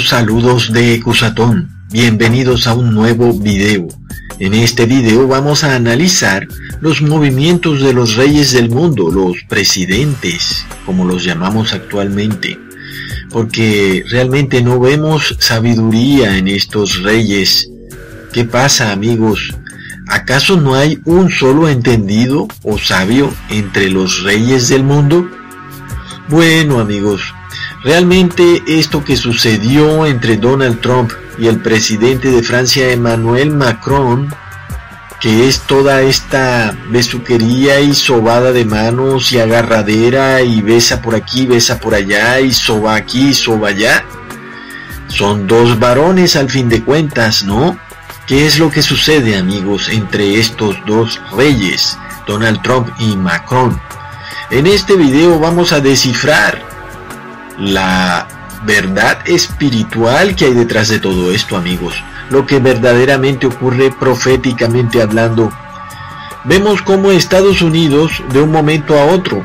Saludos 0.00 0.72
de 0.72 1.00
Cusatón. 1.02 1.68
Bienvenidos 1.90 2.66
a 2.66 2.74
un 2.74 2.94
nuevo 2.94 3.34
video. 3.34 3.86
En 4.38 4.54
este 4.54 4.86
video 4.86 5.28
vamos 5.28 5.64
a 5.64 5.74
analizar 5.74 6.48
los 6.80 7.02
movimientos 7.02 7.82
de 7.82 7.92
los 7.92 8.16
reyes 8.16 8.52
del 8.52 8.70
mundo, 8.70 9.10
los 9.10 9.36
presidentes, 9.48 10.64
como 10.86 11.04
los 11.04 11.24
llamamos 11.24 11.74
actualmente. 11.74 12.58
Porque 13.30 14.02
realmente 14.08 14.62
no 14.62 14.80
vemos 14.80 15.36
sabiduría 15.38 16.38
en 16.38 16.48
estos 16.48 17.02
reyes. 17.02 17.70
¿Qué 18.32 18.44
pasa 18.44 18.92
amigos? 18.92 19.54
¿Acaso 20.08 20.58
no 20.58 20.74
hay 20.74 21.00
un 21.04 21.30
solo 21.30 21.68
entendido 21.68 22.48
o 22.62 22.78
sabio 22.78 23.32
entre 23.50 23.90
los 23.90 24.22
reyes 24.22 24.68
del 24.68 24.84
mundo? 24.84 25.28
Bueno 26.28 26.80
amigos, 26.80 27.22
realmente 27.82 28.62
esto 28.66 29.04
que 29.04 29.16
sucedió 29.16 30.06
entre 30.06 30.36
Donald 30.36 30.80
Trump 30.80 31.12
y 31.38 31.48
el 31.48 31.60
presidente 31.60 32.30
de 32.30 32.42
Francia 32.42 32.90
Emmanuel 32.90 33.50
Macron, 33.50 34.32
que 35.20 35.48
es 35.48 35.60
toda 35.60 36.02
esta 36.02 36.76
besuquería 36.90 37.80
y 37.80 37.94
sobada 37.94 38.52
de 38.52 38.64
manos 38.64 39.32
y 39.32 39.38
agarradera 39.38 40.42
y 40.42 40.60
besa 40.60 41.00
por 41.00 41.14
aquí, 41.14 41.46
besa 41.46 41.78
por 41.78 41.94
allá 41.94 42.40
y 42.40 42.52
soba 42.52 42.94
aquí, 42.96 43.32
soba 43.34 43.68
allá, 43.68 44.04
son 45.08 45.46
dos 45.46 45.78
varones 45.78 46.36
al 46.36 46.50
fin 46.50 46.68
de 46.68 46.82
cuentas, 46.82 47.44
¿no? 47.44 47.78
¿Qué 48.26 48.46
es 48.46 48.58
lo 48.58 48.70
que 48.70 48.82
sucede 48.82 49.36
amigos 49.36 49.88
entre 49.88 50.38
estos 50.38 50.76
dos 50.86 51.20
reyes, 51.36 51.98
Donald 52.26 52.62
Trump 52.62 52.88
y 52.98 53.16
Macron? 53.16 53.80
En 54.50 54.66
este 54.66 54.96
video 54.96 55.38
vamos 55.38 55.72
a 55.72 55.80
descifrar 55.80 56.71
la 57.62 58.26
verdad 58.64 59.18
espiritual 59.26 60.34
que 60.34 60.46
hay 60.46 60.54
detrás 60.54 60.88
de 60.88 60.98
todo 60.98 61.32
esto, 61.32 61.56
amigos. 61.56 61.94
Lo 62.30 62.46
que 62.46 62.58
verdaderamente 62.58 63.46
ocurre 63.46 63.90
proféticamente 63.90 65.00
hablando. 65.00 65.52
Vemos 66.44 66.82
cómo 66.82 67.12
Estados 67.12 67.62
Unidos, 67.62 68.22
de 68.32 68.40
un 68.40 68.50
momento 68.50 68.98
a 68.98 69.04
otro, 69.06 69.44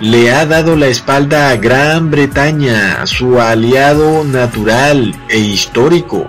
le 0.00 0.32
ha 0.32 0.44
dado 0.44 0.76
la 0.76 0.88
espalda 0.88 1.50
a 1.50 1.56
Gran 1.56 2.10
Bretaña, 2.10 3.06
su 3.06 3.40
aliado 3.40 4.24
natural 4.24 5.14
e 5.28 5.38
histórico. 5.38 6.28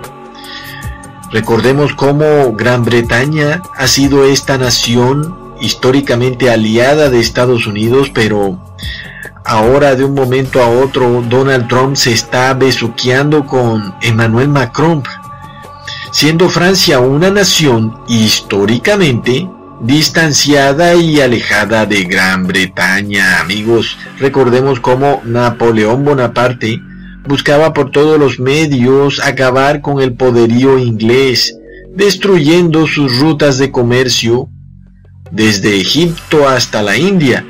Recordemos 1.31 1.94
cómo 1.94 2.53
Gran 2.53 2.86
Bretaña 2.86 3.61
ha 3.76 3.88
sido 3.88 4.23
esta 4.26 4.58
nación 4.58 5.36
históricamente 5.59 6.49
aliada 6.49 7.09
de 7.09 7.20
Estados 7.20 7.67
Unidos, 7.67 8.09
pero 8.14 8.59
ahora 9.45 9.95
de 9.95 10.04
un 10.04 10.14
momento 10.14 10.61
a 10.61 10.67
otro 10.67 11.23
Donald 11.30 11.67
Trump 11.67 11.95
se 11.95 12.11
está 12.11 12.54
besuqueando 12.54 13.45
con 13.45 13.95
Emmanuel 14.02 14.50
Macron, 14.50 15.04
siendo 16.11 16.50
Francia 16.50 17.00
una 17.00 17.30
nación 17.30 17.94
históricamente 18.08 19.48
distanciada 19.82 20.95
y 20.95 21.22
alejada 21.22 21.86
de 21.86 22.04
Gran 22.04 22.48
Bretaña. 22.48 23.39
Amigos, 23.39 23.98
recordemos 24.20 24.80
cómo 24.80 25.22
Napoleón 25.26 26.04
Bonaparte 26.04 26.82
buscaba 27.27 27.73
por 27.73 27.92
todos 27.92 28.20
los 28.20 28.39
medios 28.39 29.20
acabar 29.20 29.82
con 29.82 30.02
el 30.02 30.14
poderío 30.14 30.80
inglés, 30.80 31.56
destruyendo 31.94 32.88
sus 32.88 33.20
rutas 33.20 33.58
de 33.58 33.72
comercio 33.72 34.50
desde 35.32 35.80
Egipto 35.80 36.48
hasta 36.48 36.82
la 36.82 36.98
India. 36.98 37.45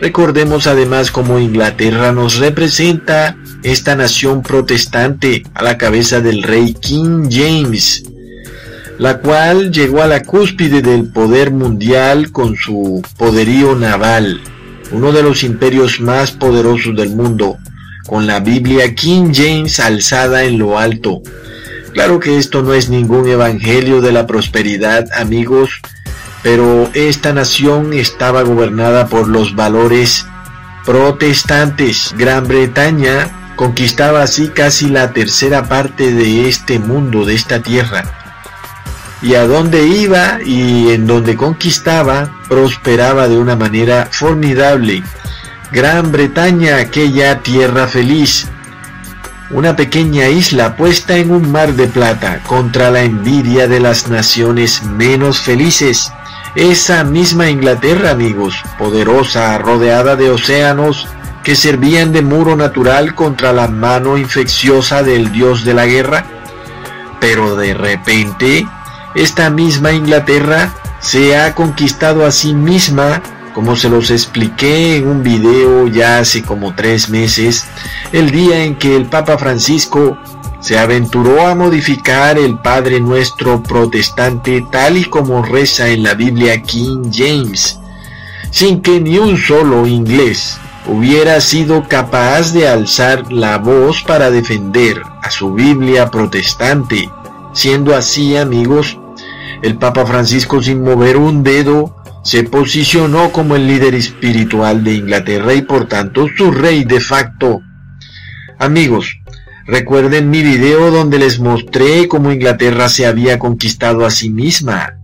Recordemos 0.00 0.66
además 0.66 1.10
cómo 1.10 1.38
Inglaterra 1.38 2.12
nos 2.12 2.36
representa 2.36 3.36
esta 3.62 3.96
nación 3.96 4.42
protestante 4.42 5.42
a 5.54 5.62
la 5.62 5.78
cabeza 5.78 6.20
del 6.20 6.42
rey 6.42 6.74
King 6.74 7.28
James, 7.30 8.04
la 8.98 9.18
cual 9.20 9.72
llegó 9.72 10.02
a 10.02 10.06
la 10.06 10.22
cúspide 10.22 10.82
del 10.82 11.10
poder 11.10 11.50
mundial 11.50 12.30
con 12.30 12.56
su 12.56 13.02
poderío 13.16 13.74
naval, 13.74 14.40
uno 14.92 15.12
de 15.12 15.22
los 15.22 15.42
imperios 15.42 15.98
más 15.98 16.30
poderosos 16.30 16.94
del 16.94 17.16
mundo, 17.16 17.56
con 18.06 18.26
la 18.26 18.40
Biblia 18.40 18.94
King 18.94 19.32
James 19.34 19.80
alzada 19.80 20.44
en 20.44 20.58
lo 20.58 20.78
alto. 20.78 21.22
Claro 21.94 22.20
que 22.20 22.36
esto 22.36 22.62
no 22.62 22.74
es 22.74 22.90
ningún 22.90 23.26
evangelio 23.26 24.02
de 24.02 24.12
la 24.12 24.26
prosperidad, 24.26 25.06
amigos, 25.14 25.80
pero 26.46 26.88
esta 26.94 27.32
nación 27.32 27.92
estaba 27.92 28.42
gobernada 28.42 29.08
por 29.08 29.26
los 29.26 29.56
valores 29.56 30.28
protestantes. 30.84 32.14
Gran 32.16 32.46
Bretaña 32.46 33.52
conquistaba 33.56 34.22
así 34.22 34.50
casi 34.50 34.88
la 34.88 35.12
tercera 35.12 35.64
parte 35.64 36.12
de 36.12 36.48
este 36.48 36.78
mundo, 36.78 37.24
de 37.24 37.34
esta 37.34 37.62
tierra. 37.62 38.04
Y 39.22 39.34
a 39.34 39.44
donde 39.48 39.88
iba 39.88 40.38
y 40.40 40.92
en 40.92 41.08
donde 41.08 41.34
conquistaba, 41.34 42.30
prosperaba 42.48 43.26
de 43.26 43.38
una 43.38 43.56
manera 43.56 44.06
formidable. 44.12 45.02
Gran 45.72 46.12
Bretaña, 46.12 46.76
aquella 46.76 47.40
tierra 47.40 47.88
feliz, 47.88 48.46
una 49.50 49.74
pequeña 49.74 50.28
isla 50.28 50.76
puesta 50.76 51.16
en 51.16 51.32
un 51.32 51.50
mar 51.50 51.72
de 51.72 51.88
plata 51.88 52.38
contra 52.46 52.92
la 52.92 53.02
envidia 53.02 53.66
de 53.66 53.80
las 53.80 54.06
naciones 54.06 54.84
menos 54.84 55.40
felices. 55.40 56.12
Esa 56.56 57.04
misma 57.04 57.50
Inglaterra, 57.50 58.12
amigos, 58.12 58.62
poderosa, 58.78 59.58
rodeada 59.58 60.16
de 60.16 60.30
océanos 60.30 61.06
que 61.44 61.54
servían 61.54 62.14
de 62.14 62.22
muro 62.22 62.56
natural 62.56 63.14
contra 63.14 63.52
la 63.52 63.68
mano 63.68 64.16
infecciosa 64.16 65.02
del 65.02 65.30
dios 65.32 65.66
de 65.66 65.74
la 65.74 65.84
guerra. 65.84 66.24
Pero 67.20 67.56
de 67.56 67.74
repente, 67.74 68.66
esta 69.14 69.50
misma 69.50 69.92
Inglaterra 69.92 70.72
se 70.98 71.36
ha 71.36 71.54
conquistado 71.54 72.24
a 72.24 72.30
sí 72.30 72.54
misma, 72.54 73.20
como 73.52 73.76
se 73.76 73.90
los 73.90 74.10
expliqué 74.10 74.96
en 74.96 75.08
un 75.08 75.22
video 75.22 75.86
ya 75.88 76.20
hace 76.20 76.42
como 76.42 76.74
tres 76.74 77.10
meses, 77.10 77.66
el 78.12 78.30
día 78.30 78.64
en 78.64 78.76
que 78.76 78.96
el 78.96 79.04
Papa 79.04 79.36
Francisco 79.36 80.16
se 80.66 80.76
aventuró 80.76 81.46
a 81.46 81.54
modificar 81.54 82.38
el 82.38 82.58
Padre 82.58 82.98
Nuestro 82.98 83.62
protestante 83.62 84.66
tal 84.72 84.96
y 84.96 85.04
como 85.04 85.44
reza 85.44 85.86
en 85.90 86.02
la 86.02 86.14
Biblia 86.14 86.60
King 86.60 87.08
James, 87.14 87.78
sin 88.50 88.82
que 88.82 89.00
ni 89.00 89.16
un 89.16 89.36
solo 89.36 89.86
inglés 89.86 90.58
hubiera 90.88 91.40
sido 91.40 91.86
capaz 91.86 92.52
de 92.52 92.66
alzar 92.66 93.30
la 93.32 93.58
voz 93.58 94.02
para 94.02 94.32
defender 94.32 95.00
a 95.22 95.30
su 95.30 95.54
Biblia 95.54 96.10
protestante. 96.10 97.08
Siendo 97.52 97.94
así, 97.94 98.36
amigos, 98.36 98.98
el 99.62 99.78
Papa 99.78 100.04
Francisco 100.04 100.60
sin 100.60 100.82
mover 100.82 101.16
un 101.16 101.44
dedo 101.44 101.94
se 102.24 102.42
posicionó 102.42 103.30
como 103.30 103.54
el 103.54 103.68
líder 103.68 103.94
espiritual 103.94 104.82
de 104.82 104.94
Inglaterra 104.94 105.54
y 105.54 105.62
por 105.62 105.86
tanto 105.86 106.26
su 106.36 106.50
rey 106.50 106.82
de 106.82 106.98
facto. 106.98 107.60
Amigos, 108.58 109.20
Recuerden 109.66 110.30
mi 110.30 110.42
video 110.42 110.92
donde 110.92 111.18
les 111.18 111.40
mostré 111.40 112.06
cómo 112.06 112.30
Inglaterra 112.30 112.88
se 112.88 113.04
había 113.04 113.38
conquistado 113.38 114.06
a 114.06 114.10
sí 114.10 114.30
misma 114.30 114.94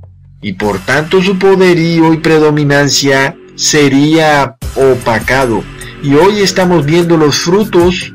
y 0.41 0.53
por 0.53 0.79
tanto 0.79 1.21
su 1.21 1.37
poderío 1.39 2.13
y 2.13 2.19
predominancia 2.19 3.37
sería 3.57 4.57
opacado. 4.77 5.65
Y 6.03 6.15
hoy 6.15 6.41
estamos 6.41 6.87
viendo 6.87 7.17
los 7.17 7.39
frutos, 7.39 8.13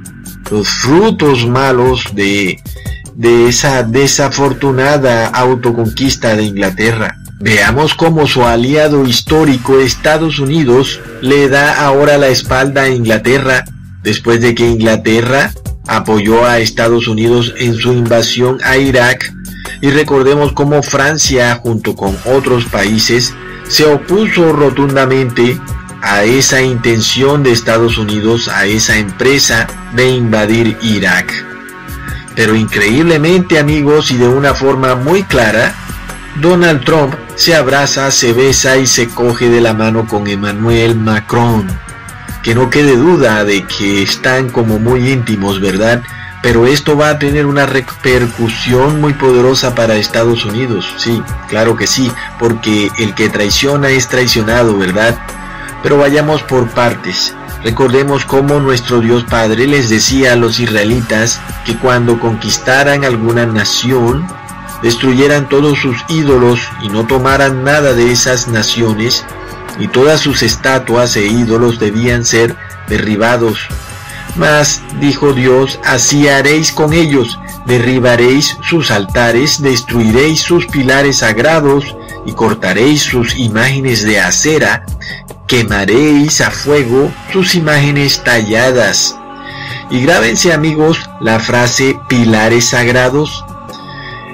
los 0.50 0.70
frutos 0.70 1.48
malos 1.48 2.06
de, 2.14 2.62
de 3.14 3.50
esa 3.50 3.84
desafortunada 3.84 5.28
autoconquista 5.28 6.36
de 6.36 6.44
Inglaterra. 6.44 7.16
Veamos 7.40 7.94
cómo 7.94 8.26
su 8.26 8.46
aliado 8.46 9.06
histórico 9.06 9.80
Estados 9.80 10.40
Unidos 10.40 11.02
le 11.22 11.50
da 11.50 11.86
ahora 11.86 12.18
la 12.18 12.30
espalda 12.30 12.84
a 12.84 12.90
Inglaterra 12.90 13.66
después 14.02 14.42
de 14.42 14.56
que 14.56 14.66
Inglaterra 14.66 15.52
apoyó 15.88 16.45
a 16.45 16.60
Estados 16.60 17.07
Unidos 17.07 17.54
en 17.57 17.75
su 17.75 17.94
invasión 17.94 18.60
a 18.63 18.78
Irak 18.78 19.34
y 19.81 19.89
recordemos 19.92 20.54
cómo 20.54 20.84
Francia 20.84 21.60
junto 21.62 21.95
con 21.95 22.18
otros 22.25 22.66
países 22.66 23.34
se 23.68 23.86
opuso 23.86 24.54
rotundamente 24.54 25.60
a 26.01 26.24
esa 26.24 26.62
intención 26.62 27.44
de 27.44 27.51
Estados 27.51 27.98
Unidos, 27.98 28.48
a 28.48 28.66
esa 28.66 28.98
empresa 28.98 29.68
de 29.95 30.10
invadir 30.10 30.78
Irak. 30.81 31.34
Pero 32.36 32.56
increíblemente 32.56 33.60
amigos 33.60 34.12
y 34.12 34.18
de 34.18 34.28
una 34.28 34.54
forma 34.54 34.95
muy 34.95 35.24
clara, 35.24 35.74
Donald 36.39 36.84
Trump 36.86 37.16
se 37.36 37.56
abraza, 37.56 38.12
se 38.12 38.31
besa 38.31 38.78
y 38.78 38.86
se 38.86 39.10
coge 39.10 39.50
de 39.50 39.62
la 39.62 39.74
mano 39.74 40.07
con 40.07 40.28
Emmanuel 40.28 40.95
Macron 40.95 41.87
que 42.48 42.56
no 42.56 42.70
quede 42.70 42.96
duda 42.96 43.44
de 43.44 43.64
que 43.64 44.02
están 44.02 44.48
como 44.48 44.80
muy 44.80 45.12
íntimos, 45.12 45.60
¿verdad? 45.60 46.02
Pero 46.42 46.66
esto 46.66 46.96
va 46.96 47.10
a 47.10 47.20
tener 47.20 47.46
una 47.46 47.66
repercusión 47.66 49.02
muy 49.02 49.12
poderosa 49.12 49.76
para 49.76 49.98
Estados 49.98 50.46
Unidos, 50.46 50.90
sí, 50.96 51.22
claro 51.50 51.76
que 51.76 51.88
sí, 51.88 52.10
porque 52.40 52.90
el 53.00 53.14
que 53.16 53.28
traiciona 53.28 53.90
es 53.90 54.08
traicionado, 54.08 54.78
¿verdad? 54.78 55.20
Pero 55.84 55.98
vayamos 55.98 56.42
por 56.42 56.70
partes. 56.70 57.36
Recordemos 57.66 58.24
cómo 58.24 58.62
nuestro 58.62 59.02
Dios 59.02 59.26
Padre 59.26 59.68
les 59.68 59.90
decía 59.90 60.32
a 60.32 60.38
los 60.38 60.62
israelitas 60.62 61.42
que 61.66 61.76
cuando 61.76 62.18
conquistaran 62.18 63.04
alguna 63.04 63.46
nación, 63.46 64.26
destruyeran 64.82 65.50
todos 65.50 65.80
sus 65.80 65.98
ídolos 66.08 66.62
y 66.82 66.88
no 66.88 67.06
tomaran 67.08 67.66
nada 67.66 67.92
de 67.92 68.10
esas 68.10 68.48
naciones, 68.48 69.26
y 69.79 69.88
todas 69.88 70.21
sus 70.21 70.44
estatuas 70.44 71.15
e 71.15 71.25
ídolos 71.25 71.79
debían 71.79 72.25
ser 72.25 72.56
derribados. 72.88 73.68
Mas, 74.35 74.81
dijo 75.00 75.33
Dios, 75.33 75.79
así 75.83 76.27
haréis 76.27 76.71
con 76.71 76.94
ellos, 76.94 77.39
derribaréis 77.65 78.57
sus 78.62 78.91
altares, 78.91 79.62
destruiréis 79.62 80.41
sus 80.41 80.68
pilares 80.68 81.18
sagrados, 81.18 81.95
y 82.25 82.33
cortaréis 82.33 83.01
sus 83.01 83.35
imágenes 83.38 84.03
de 84.03 84.19
acera, 84.19 84.85
quemaréis 85.47 86.41
a 86.41 86.51
fuego 86.51 87.12
sus 87.31 87.56
imágenes 87.56 88.24
talladas. 88.24 89.18
Y 89.89 90.01
grábense 90.01 90.51
amigos 90.53 91.09
la 91.21 91.39
frase 91.39 91.97
pilares 92.09 92.65
sagrados. 92.65 93.44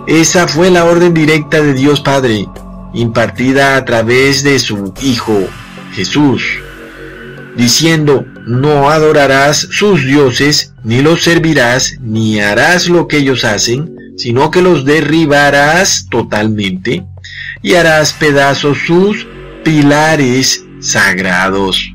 Esa 0.08 0.48
fue 0.48 0.72
la 0.72 0.86
orden 0.86 1.14
directa 1.14 1.62
de 1.62 1.74
Dios 1.74 2.02
Padre, 2.02 2.50
impartida 2.94 3.76
a 3.76 3.86
través 3.86 4.44
de 4.44 4.60
su 4.60 4.94
Hijo 5.02 5.48
Jesús, 5.94 6.44
diciendo, 7.56 8.26
no 8.46 8.90
adorarás 8.90 9.68
sus 9.72 10.06
dioses, 10.06 10.74
ni 10.84 11.02
los 11.02 11.24
servirás, 11.24 11.96
ni 12.02 12.40
harás 12.40 12.90
lo 12.90 13.08
que 13.08 13.18
ellos 13.18 13.46
hacen, 13.46 13.96
sino 14.18 14.52
que 14.52 14.62
los 14.62 14.86
derribarás 14.86 16.08
totalmente 16.10 17.06
y 17.62 17.76
harás 17.76 18.14
pedazos 18.14 18.78
sus 18.86 19.28
pilares 19.64 20.64
sagrados. 20.80 21.94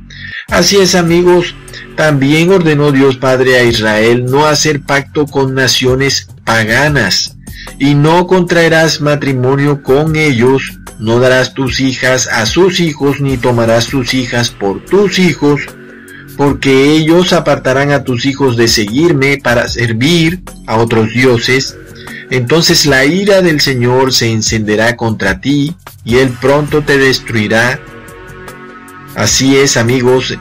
Así 0.48 0.76
es 0.76 0.94
amigos, 0.94 1.54
también 1.96 2.50
ordenó 2.50 2.92
Dios 2.92 3.16
Padre 3.16 3.56
a 3.56 3.64
Israel 3.64 4.24
no 4.24 4.46
hacer 4.46 4.82
pacto 4.82 5.26
con 5.26 5.54
naciones 5.54 6.28
paganas, 6.44 7.36
y 7.78 7.94
no 7.94 8.26
contraerás 8.26 9.00
matrimonio 9.00 9.82
con 9.82 10.16
ellos, 10.16 10.78
no 10.98 11.20
darás 11.20 11.54
tus 11.54 11.80
hijas 11.80 12.26
a 12.26 12.44
sus 12.46 12.80
hijos, 12.80 13.20
ni 13.20 13.36
tomarás 13.36 13.86
tus 13.86 14.14
hijas 14.14 14.50
por 14.50 14.84
tus 14.84 15.19
hijos, 15.19 15.62
porque 16.36 16.92
ellos 16.92 17.32
apartarán 17.32 17.92
a 17.92 18.04
tus 18.04 18.26
hijos 18.26 18.56
de 18.56 18.69
seguirme 18.69 19.38
para 19.38 19.69
servir 19.69 20.42
a 20.66 20.76
otros 20.76 21.12
dioses. 21.12 21.76
Entonces 22.30 22.84
la 22.86 23.04
ira 23.04 23.42
del 23.42 23.60
Señor 23.60 24.12
se 24.12 24.31
encenderá 24.31 24.96
contra 24.96 25.40
ti, 25.40 25.76
y 26.04 26.16
él 26.16 26.31
pronto 26.40 26.82
te 26.82 26.98
destruirá. 26.98 27.81
Así 29.14 29.56
es, 29.56 29.76
amigos, 29.76 30.36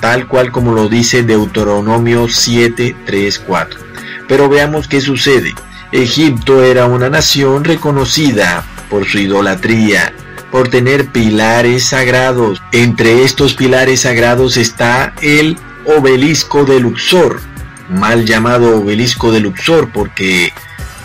tal 0.00 0.26
cual 0.26 0.52
como 0.52 0.72
lo 0.72 0.88
dice 0.88 1.22
Deuteronomio 1.22 2.28
7, 2.28 2.96
3, 3.04 3.38
4. 3.40 3.80
Pero 4.26 4.48
veamos 4.48 4.88
qué 4.88 5.00
sucede. 5.00 5.54
Egipto 5.92 6.62
era 6.62 6.84
una 6.84 7.08
nación 7.08 7.64
reconocida 7.64 8.62
por 8.90 9.06
su 9.06 9.18
idolatría, 9.18 10.12
por 10.50 10.68
tener 10.68 11.06
pilares 11.06 11.86
sagrados. 11.86 12.62
Entre 12.72 13.24
estos 13.24 13.54
pilares 13.54 14.00
sagrados 14.00 14.58
está 14.58 15.14
el 15.22 15.56
obelisco 15.86 16.64
de 16.64 16.80
Luxor, 16.80 17.40
mal 17.88 18.26
llamado 18.26 18.78
obelisco 18.78 19.32
de 19.32 19.40
Luxor 19.40 19.90
porque 19.90 20.52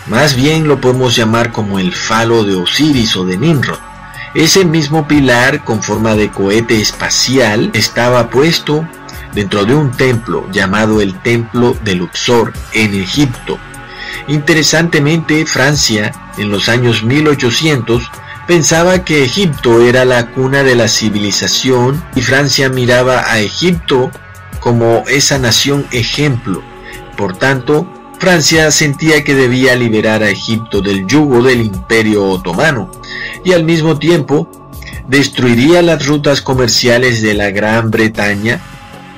más 0.06 0.36
bien 0.36 0.68
lo 0.68 0.82
podemos 0.82 1.16
llamar 1.16 1.50
como 1.50 1.78
el 1.78 1.94
falo 1.94 2.44
de 2.44 2.54
Osiris 2.54 3.16
o 3.16 3.24
de 3.24 3.38
Nimrod. 3.38 3.78
Ese 4.34 4.66
mismo 4.66 5.08
pilar 5.08 5.64
con 5.64 5.82
forma 5.82 6.14
de 6.14 6.28
cohete 6.30 6.78
espacial 6.78 7.70
estaba 7.72 8.28
puesto 8.28 8.86
dentro 9.32 9.64
de 9.64 9.74
un 9.74 9.92
templo 9.92 10.46
llamado 10.52 11.00
el 11.00 11.14
Templo 11.22 11.74
de 11.84 11.94
Luxor 11.94 12.52
en 12.72 12.94
Egipto. 12.94 13.58
Interesantemente, 14.28 15.46
Francia, 15.46 16.12
en 16.38 16.50
los 16.50 16.68
años 16.68 17.04
1800, 17.04 18.10
pensaba 18.46 19.04
que 19.04 19.24
Egipto 19.24 19.82
era 19.82 20.04
la 20.04 20.30
cuna 20.30 20.62
de 20.62 20.74
la 20.74 20.88
civilización 20.88 22.02
y 22.14 22.22
Francia 22.22 22.68
miraba 22.68 23.30
a 23.30 23.40
Egipto 23.40 24.10
como 24.60 25.04
esa 25.08 25.38
nación 25.38 25.86
ejemplo. 25.92 26.62
Por 27.16 27.36
tanto, 27.36 27.86
Francia 28.18 28.70
sentía 28.70 29.22
que 29.24 29.34
debía 29.34 29.76
liberar 29.76 30.22
a 30.22 30.30
Egipto 30.30 30.80
del 30.80 31.06
yugo 31.06 31.42
del 31.42 31.60
imperio 31.60 32.24
otomano 32.24 32.90
y 33.44 33.52
al 33.52 33.64
mismo 33.64 33.98
tiempo 33.98 34.48
destruiría 35.06 35.82
las 35.82 36.06
rutas 36.06 36.40
comerciales 36.40 37.20
de 37.20 37.34
la 37.34 37.50
Gran 37.50 37.90
Bretaña 37.90 38.60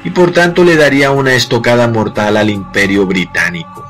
y 0.05 0.11
por 0.11 0.33
tanto 0.33 0.65
le 0.65 0.77
daría 0.77 1.11
una 1.11 1.35
estocada 1.35 1.89
mortal 1.89 2.37
al 2.37 2.51
imperio 2.51 3.07
británico. 3.07 3.86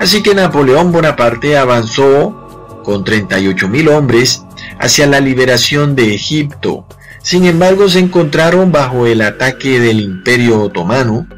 Así 0.00 0.22
que 0.22 0.34
Napoleón 0.34 0.92
Bonaparte 0.92 1.58
avanzó 1.58 2.80
con 2.82 3.04
38.000 3.04 3.90
hombres 3.90 4.42
hacia 4.78 5.06
la 5.06 5.20
liberación 5.20 5.94
de 5.94 6.14
Egipto. 6.14 6.86
Sin 7.22 7.44
embargo, 7.44 7.86
se 7.86 7.98
encontraron 7.98 8.72
bajo 8.72 9.06
el 9.06 9.20
ataque 9.20 9.78
del 9.78 10.00
imperio 10.00 10.62
otomano, 10.62 11.28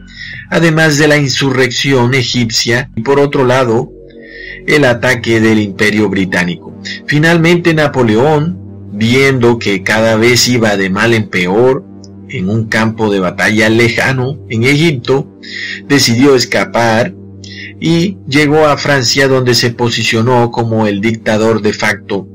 además 0.49 0.97
de 0.97 1.09
la 1.09 1.17
insurrección 1.17 2.15
egipcia 2.15 2.89
y 2.95 3.03
por 3.03 3.19
otro 3.19 3.45
lado, 3.45 3.91
el 4.69 4.85
ataque 4.85 5.41
del 5.41 5.59
imperio 5.59 6.09
británico. 6.09 6.73
Finalmente 7.07 7.75
Napoleón, 7.75 8.61
viendo 8.93 9.59
que 9.59 9.83
cada 9.83 10.15
vez 10.15 10.47
iba 10.47 10.77
de 10.77 10.89
mal 10.89 11.15
en 11.15 11.29
peor 11.29 11.85
en 12.29 12.49
un 12.49 12.69
campo 12.69 13.11
de 13.11 13.19
batalla 13.19 13.69
lejano 13.69 14.39
en 14.49 14.63
Egipto, 14.63 15.27
decidió 15.89 16.37
escapar 16.37 17.13
y 17.85 18.19
llegó 18.29 18.69
a 18.69 18.77
Francia 18.77 19.27
donde 19.27 19.57
se 19.57 19.71
posicionó 19.71 20.53
como 20.53 20.87
el 20.87 21.01
dictador 21.01 21.63
de 21.63 21.73
facto. 21.73 22.29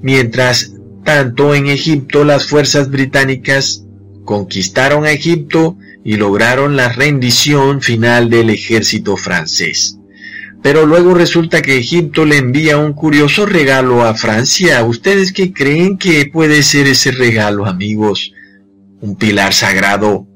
Mientras 0.00 0.72
tanto 1.04 1.54
en 1.54 1.66
Egipto 1.66 2.24
las 2.24 2.46
fuerzas 2.46 2.90
británicas 2.90 3.84
conquistaron 4.24 5.04
a 5.04 5.10
Egipto 5.10 5.76
y 6.02 6.16
lograron 6.16 6.74
la 6.74 6.88
rendición 6.88 7.82
final 7.82 8.30
del 8.30 8.48
ejército 8.48 9.18
francés. 9.18 9.98
Pero 10.62 10.86
luego 10.86 11.12
resulta 11.12 11.60
que 11.60 11.76
Egipto 11.76 12.24
le 12.24 12.38
envía 12.38 12.78
un 12.78 12.94
curioso 12.94 13.44
regalo 13.44 14.02
a 14.02 14.14
Francia. 14.14 14.82
¿Ustedes 14.84 15.34
qué 15.34 15.52
creen 15.52 15.98
que 15.98 16.24
puede 16.32 16.62
ser 16.62 16.86
ese 16.86 17.10
regalo, 17.10 17.66
amigos? 17.66 18.32
Un 19.02 19.16
pilar 19.16 19.52
sagrado, 19.52 20.26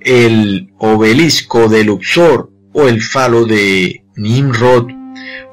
el 0.00 0.70
obelisco 0.78 1.68
de 1.68 1.84
Luxor, 1.84 2.55
o 2.76 2.88
el 2.88 3.00
falo 3.00 3.46
de 3.46 4.02
Nimrod. 4.16 4.88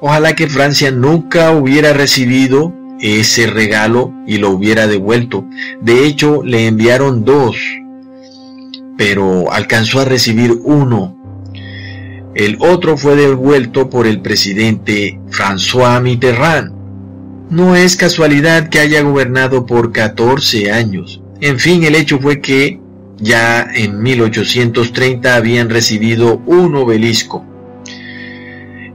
Ojalá 0.00 0.34
que 0.34 0.46
Francia 0.46 0.90
nunca 0.90 1.52
hubiera 1.52 1.94
recibido 1.94 2.74
ese 3.00 3.46
regalo 3.46 4.12
y 4.26 4.36
lo 4.36 4.50
hubiera 4.50 4.86
devuelto. 4.86 5.46
De 5.80 6.06
hecho, 6.06 6.42
le 6.44 6.66
enviaron 6.66 7.24
dos, 7.24 7.56
pero 8.98 9.50
alcanzó 9.50 10.00
a 10.00 10.04
recibir 10.04 10.52
uno. 10.64 11.18
El 12.34 12.58
otro 12.60 12.98
fue 12.98 13.16
devuelto 13.16 13.88
por 13.88 14.06
el 14.06 14.20
presidente 14.20 15.18
François 15.30 16.02
Mitterrand. 16.02 16.72
No 17.48 17.74
es 17.74 17.96
casualidad 17.96 18.68
que 18.68 18.80
haya 18.80 19.00
gobernado 19.00 19.64
por 19.64 19.92
14 19.92 20.72
años. 20.72 21.22
En 21.40 21.58
fin, 21.58 21.84
el 21.84 21.94
hecho 21.94 22.18
fue 22.18 22.40
que 22.40 22.80
ya 23.18 23.66
en 23.74 24.02
1830 24.02 25.34
habían 25.34 25.70
recibido 25.70 26.42
un 26.46 26.74
obelisco. 26.76 27.44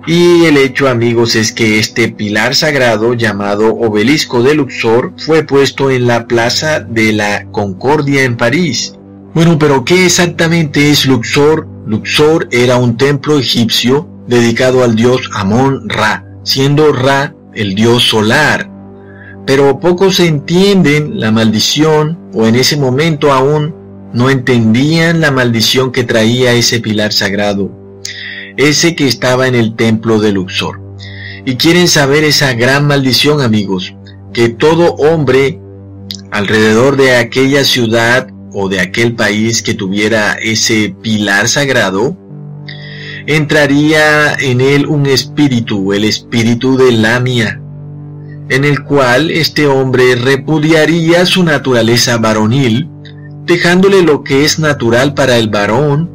Y 0.08 0.46
el 0.46 0.58
hecho, 0.58 0.88
amigos, 0.88 1.36
es 1.36 1.52
que 1.52 1.78
este 1.78 2.08
pilar 2.10 2.56
sagrado 2.56 3.14
llamado 3.14 3.76
Obelisco 3.76 4.42
de 4.42 4.56
Luxor 4.56 5.14
fue 5.18 5.44
puesto 5.44 5.92
en 5.92 6.08
la 6.08 6.26
Plaza 6.26 6.80
de 6.80 7.14
la 7.14 7.46
Concordia 7.52 8.24
en 8.24 8.36
París. 8.36 8.96
Bueno, 9.36 9.60
pero 9.60 9.86
¿qué 9.86 10.06
exactamente 10.06 10.90
es 10.90 11.06
Luxor? 11.06 11.68
Luxor 11.86 12.48
era 12.52 12.78
un 12.78 12.98
templo 12.98 13.38
egipcio 13.38 14.10
dedicado 14.26 14.84
al 14.84 14.96
dios 14.96 15.30
Amón-Ra, 15.34 16.26
siendo 16.44 16.92
Ra 16.92 17.36
el 17.54 17.76
dios 17.76 18.04
solar. 18.04 18.68
Pero 19.46 19.80
pocos 19.80 20.20
entienden 20.20 21.20
la 21.20 21.32
maldición, 21.32 22.18
o 22.34 22.48
en 22.48 22.56
ese 22.56 22.78
momento 22.78 23.32
aún 23.32 23.76
no 24.14 24.30
entendían 24.30 25.22
la 25.22 25.32
maldición 25.32 25.92
que 25.92 26.04
traía 26.04 26.54
ese 26.54 26.80
pilar 26.80 27.14
sagrado, 27.14 27.72
ese 28.58 28.96
que 28.96 29.08
estaba 29.08 29.48
en 29.48 29.56
el 29.56 29.76
templo 29.76 30.20
de 30.20 30.32
Luxor. 30.32 30.82
Y 31.46 31.56
quieren 31.56 31.88
saber 31.88 32.24
esa 32.24 32.54
gran 32.54 32.86
maldición, 32.88 33.42
amigos, 33.42 33.96
que 34.34 34.50
todo 34.50 34.96
hombre 34.96 35.60
alrededor 36.32 36.98
de 36.98 37.16
aquella 37.16 37.64
ciudad 37.64 38.28
o 38.54 38.68
de 38.70 38.80
aquel 38.80 39.16
país 39.16 39.62
que 39.62 39.74
tuviera 39.74 40.34
ese 40.34 40.96
pilar 41.02 41.48
sagrado, 41.48 42.18
entraría 43.26 44.34
en 44.34 44.62
él 44.62 44.88
un 44.88 45.06
espíritu, 45.06 45.94
el 45.94 46.04
espíritu 46.04 46.78
de 46.78 46.92
Lamia, 46.92 47.62
en 48.50 48.66
el 48.66 48.84
cual 48.84 49.30
este 49.30 49.68
hombre 49.68 50.16
repudiaría 50.16 51.26
su 51.26 51.44
naturaleza 51.44 52.18
varonil, 52.18 52.90
dejándole 53.50 54.04
lo 54.04 54.24
que 54.24 54.46
es 54.46 54.60
natural 54.60 55.16
para 55.16 55.38
el 55.38 55.50
varón, 55.50 56.08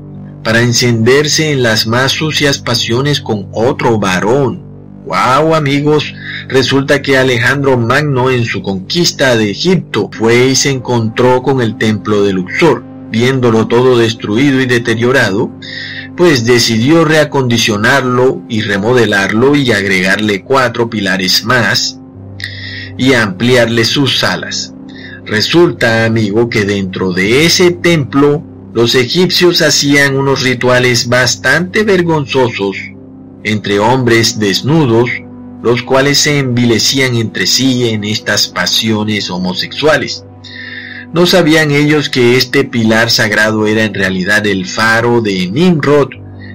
para 0.44 0.62
encenderse 0.62 1.50
en 1.50 1.64
las 1.64 1.84
más 1.84 2.12
sucias 2.12 2.58
pasiones 2.58 3.20
con 3.20 3.48
otro 3.50 3.98
varón. 3.98 4.62
¡Wow, 5.04 5.56
amigos! 5.56 6.14
Resulta 6.48 7.02
que 7.02 7.18
Alejandro 7.18 7.76
Magno 7.76 8.30
en 8.30 8.44
su 8.44 8.62
conquista 8.62 9.36
de 9.36 9.50
Egipto 9.50 10.08
fue 10.12 10.46
y 10.46 10.54
se 10.54 10.70
encontró 10.70 11.42
con 11.42 11.60
el 11.60 11.76
templo 11.76 12.22
de 12.22 12.34
Luxor. 12.34 12.84
Viéndolo 13.10 13.66
todo 13.66 13.98
destruido 13.98 14.60
y 14.60 14.66
deteriorado, 14.66 15.50
pues 16.16 16.44
decidió 16.44 17.04
reacondicionarlo 17.04 18.42
y 18.48 18.62
remodelarlo 18.62 19.56
y 19.56 19.72
agregarle 19.72 20.44
cuatro 20.44 20.88
pilares 20.88 21.44
más 21.44 21.98
y 22.96 23.14
ampliarle 23.14 23.84
sus 23.84 24.20
salas. 24.20 24.73
Resulta, 25.26 26.04
amigo, 26.04 26.48
que 26.48 26.64
dentro 26.64 27.12
de 27.12 27.46
ese 27.46 27.70
templo 27.70 28.42
los 28.74 28.94
egipcios 28.94 29.62
hacían 29.62 30.16
unos 30.16 30.42
rituales 30.42 31.08
bastante 31.08 31.84
vergonzosos 31.84 32.76
entre 33.44 33.78
hombres 33.78 34.38
desnudos, 34.38 35.08
los 35.62 35.82
cuales 35.82 36.18
se 36.18 36.38
envilecían 36.38 37.14
entre 37.14 37.46
sí 37.46 37.88
en 37.88 38.04
estas 38.04 38.48
pasiones 38.48 39.30
homosexuales. 39.30 40.24
No 41.12 41.26
sabían 41.26 41.70
ellos 41.70 42.10
que 42.10 42.36
este 42.36 42.64
pilar 42.64 43.10
sagrado 43.10 43.66
era 43.66 43.84
en 43.84 43.94
realidad 43.94 44.46
el 44.46 44.66
faro 44.66 45.20
de 45.20 45.46
Nimrod, 45.46 46.08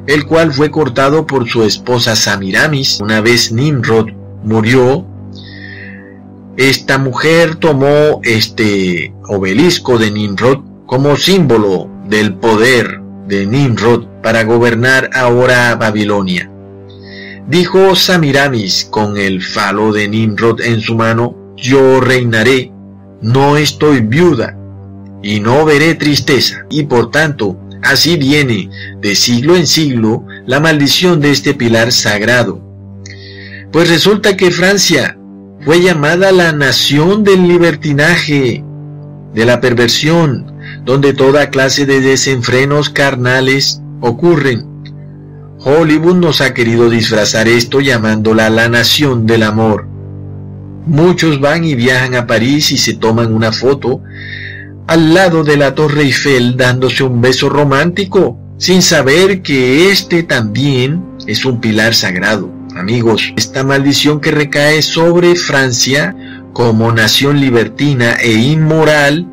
el 0.05 0.25
cual 0.25 0.51
fue 0.51 0.69
cortado 0.69 1.25
por 1.25 1.47
su 1.47 1.63
esposa 1.63 2.15
Samiramis. 2.15 2.99
Una 3.01 3.21
vez 3.21 3.51
Nimrod 3.51 4.09
murió, 4.43 5.07
esta 6.59 6.97
mujer 6.97 7.55
tomó 7.55 8.19
este 8.21 9.13
obelisco 9.29 9.97
de 9.97 10.11
Nimrod 10.11 10.59
como 10.85 11.15
símbolo 11.15 11.89
del 12.09 12.33
poder 12.33 12.99
de 13.29 13.45
Nimrod 13.45 14.07
para 14.21 14.43
gobernar 14.43 15.09
ahora 15.13 15.73
Babilonia. 15.75 16.51
Dijo 17.47 17.95
Samiramis 17.95 18.89
con 18.91 19.17
el 19.17 19.41
falo 19.41 19.93
de 19.93 20.09
Nimrod 20.09 20.59
en 20.59 20.81
su 20.81 20.95
mano, 20.95 21.33
yo 21.55 22.01
reinaré, 22.01 22.73
no 23.21 23.55
estoy 23.55 24.01
viuda, 24.01 24.57
y 25.23 25.39
no 25.39 25.63
veré 25.63 25.95
tristeza, 25.95 26.65
y 26.69 26.83
por 26.83 27.09
tanto, 27.09 27.57
así 27.83 28.17
viene 28.17 28.69
de 28.99 29.15
siglo 29.15 29.55
en 29.55 29.65
siglo 29.65 30.25
la 30.45 30.59
maldición 30.59 31.21
de 31.21 31.31
este 31.31 31.53
pilar 31.53 31.93
sagrado. 31.93 32.61
Pues 33.71 33.87
resulta 33.87 34.35
que 34.35 34.51
Francia 34.51 35.18
fue 35.61 35.81
llamada 35.81 36.31
la 36.31 36.51
nación 36.51 37.23
del 37.23 37.47
libertinaje, 37.47 38.63
de 39.33 39.45
la 39.45 39.59
perversión, 39.59 40.53
donde 40.85 41.13
toda 41.13 41.49
clase 41.49 41.85
de 41.85 42.01
desenfrenos 42.01 42.89
carnales 42.89 43.81
ocurren. 44.01 44.67
Hollywood 45.59 46.15
nos 46.15 46.39
ha 46.41 46.53
querido 46.53 46.89
disfrazar 46.89 47.47
esto 47.47 47.81
llamándola 47.81 48.49
la 48.49 48.69
nación 48.69 49.25
del 49.25 49.43
amor. 49.43 49.85
Muchos 50.85 51.41
van 51.41 51.65
y 51.65 51.75
viajan 51.75 52.15
a 52.15 52.25
París 52.25 52.71
y 52.71 52.77
se 52.77 52.93
toman 52.93 53.33
una 53.33 53.51
foto 53.51 54.01
al 54.87 55.13
lado 55.13 55.43
de 55.43 55.57
la 55.57 55.75
Torre 55.75 56.01
Eiffel 56.01 56.57
dándose 56.57 57.03
un 57.03 57.21
beso 57.21 57.47
romántico, 57.47 58.39
sin 58.57 58.81
saber 58.81 59.43
que 59.43 59.91
este 59.91 60.23
también 60.23 61.03
es 61.27 61.45
un 61.45 61.61
pilar 61.61 61.93
sagrado. 61.93 62.58
Amigos, 62.79 63.33
esta 63.35 63.65
maldición 63.65 64.21
que 64.21 64.31
recae 64.31 64.81
sobre 64.81 65.35
Francia 65.35 66.15
como 66.53 66.93
nación 66.93 67.41
libertina 67.41 68.13
e 68.13 68.31
inmoral 68.31 69.27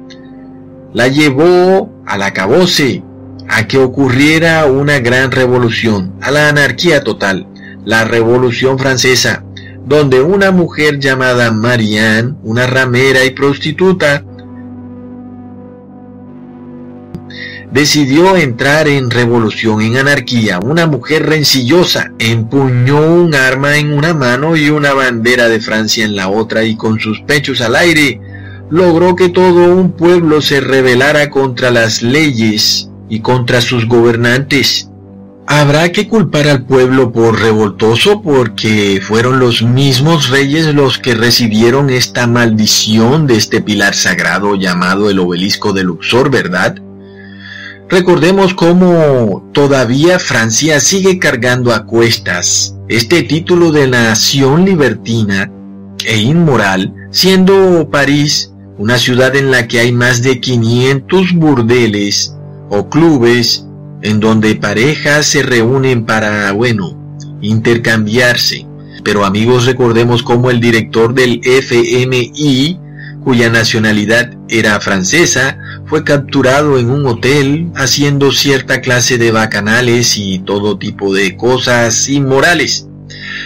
la 0.92 1.06
llevó 1.06 2.02
al 2.06 2.22
acabose, 2.22 3.04
a 3.48 3.68
que 3.68 3.78
ocurriera 3.78 4.66
una 4.66 4.98
gran 4.98 5.30
revolución, 5.30 6.14
a 6.22 6.32
la 6.32 6.48
anarquía 6.48 7.04
total, 7.04 7.46
la 7.84 8.02
revolución 8.02 8.80
francesa, 8.80 9.44
donde 9.84 10.20
una 10.22 10.50
mujer 10.50 10.98
llamada 10.98 11.52
Marianne, 11.52 12.34
una 12.42 12.66
ramera 12.66 13.24
y 13.24 13.30
prostituta, 13.30 14.24
decidió 17.72 18.36
entrar 18.36 18.88
en 18.88 19.10
revolución, 19.10 19.82
en 19.82 19.96
anarquía. 19.96 20.58
Una 20.58 20.86
mujer 20.86 21.26
rencillosa 21.26 22.12
empuñó 22.18 23.00
un 23.00 23.34
arma 23.34 23.76
en 23.76 23.92
una 23.92 24.14
mano 24.14 24.56
y 24.56 24.70
una 24.70 24.94
bandera 24.94 25.48
de 25.48 25.60
Francia 25.60 26.04
en 26.04 26.16
la 26.16 26.28
otra 26.28 26.64
y 26.64 26.76
con 26.76 27.00
sus 27.00 27.20
pechos 27.20 27.60
al 27.60 27.76
aire 27.76 28.20
logró 28.70 29.14
que 29.14 29.28
todo 29.28 29.74
un 29.74 29.92
pueblo 29.92 30.40
se 30.42 30.60
rebelara 30.60 31.30
contra 31.30 31.70
las 31.70 32.02
leyes 32.02 32.90
y 33.08 33.20
contra 33.20 33.60
sus 33.60 33.86
gobernantes. 33.86 34.90
Habrá 35.48 35.92
que 35.92 36.08
culpar 36.08 36.48
al 36.48 36.64
pueblo 36.64 37.12
por 37.12 37.40
revoltoso 37.40 38.20
porque 38.20 39.00
fueron 39.00 39.38
los 39.38 39.62
mismos 39.62 40.28
reyes 40.28 40.74
los 40.74 40.98
que 40.98 41.14
recibieron 41.14 41.88
esta 41.88 42.26
maldición 42.26 43.28
de 43.28 43.36
este 43.36 43.60
pilar 43.60 43.94
sagrado 43.94 44.56
llamado 44.56 45.08
el 45.08 45.20
obelisco 45.20 45.72
de 45.72 45.84
Luxor, 45.84 46.30
¿verdad? 46.30 46.76
Recordemos 47.88 48.52
cómo 48.52 49.48
todavía 49.52 50.18
Francia 50.18 50.80
sigue 50.80 51.20
cargando 51.20 51.72
a 51.72 51.86
cuestas 51.86 52.76
este 52.88 53.22
título 53.22 53.70
de 53.70 53.86
nación 53.86 54.64
libertina 54.64 55.52
e 56.04 56.18
inmoral, 56.18 56.92
siendo 57.10 57.88
París 57.88 58.52
una 58.76 58.98
ciudad 58.98 59.36
en 59.36 59.52
la 59.52 59.68
que 59.68 59.78
hay 59.78 59.92
más 59.92 60.20
de 60.22 60.40
500 60.40 61.32
burdeles 61.34 62.34
o 62.70 62.88
clubes 62.88 63.64
en 64.02 64.18
donde 64.18 64.56
parejas 64.56 65.26
se 65.26 65.44
reúnen 65.44 66.04
para, 66.06 66.50
bueno, 66.52 67.16
intercambiarse. 67.40 68.66
Pero 69.04 69.24
amigos, 69.24 69.64
recordemos 69.64 70.24
cómo 70.24 70.50
el 70.50 70.60
director 70.60 71.14
del 71.14 71.40
FMI, 71.44 72.80
cuya 73.22 73.48
nacionalidad 73.48 74.32
era 74.48 74.80
francesa, 74.80 75.58
fue 75.86 76.04
capturado 76.04 76.78
en 76.78 76.90
un 76.90 77.06
hotel 77.06 77.68
haciendo 77.76 78.32
cierta 78.32 78.80
clase 78.80 79.18
de 79.18 79.30
bacanales 79.30 80.16
y 80.18 80.40
todo 80.40 80.78
tipo 80.78 81.14
de 81.14 81.36
cosas 81.36 82.08
inmorales. 82.08 82.88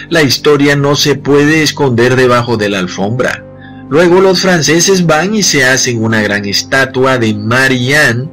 La 0.09 0.23
historia 0.23 0.75
no 0.75 0.95
se 0.95 1.15
puede 1.15 1.63
esconder 1.63 2.15
debajo 2.15 2.57
de 2.57 2.69
la 2.69 2.79
alfombra. 2.79 3.45
Luego 3.89 4.21
los 4.21 4.41
franceses 4.41 5.05
van 5.05 5.35
y 5.35 5.43
se 5.43 5.65
hacen 5.65 6.03
una 6.03 6.21
gran 6.21 6.45
estatua 6.45 7.17
de 7.17 7.33
Marianne 7.33 8.29